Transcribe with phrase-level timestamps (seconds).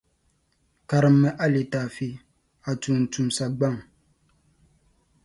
[0.89, 3.75] Karimmi a litaafi,a tuuntumsa gbaŋ.